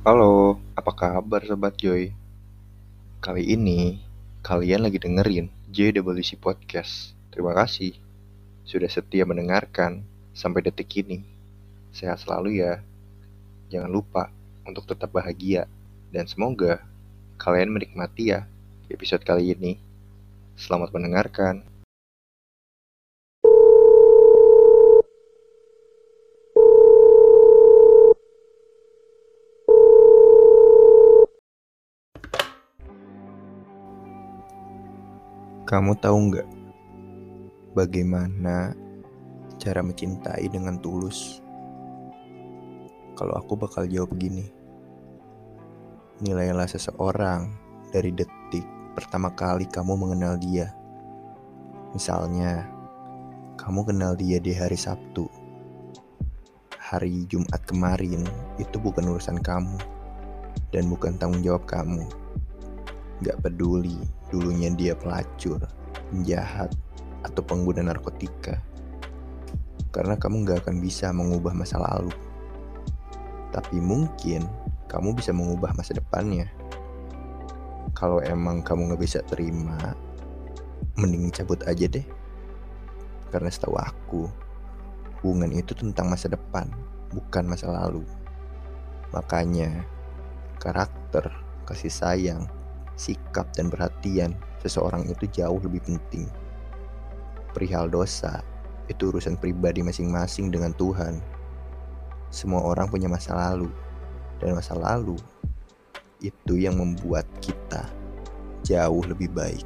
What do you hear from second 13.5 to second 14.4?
Jangan lupa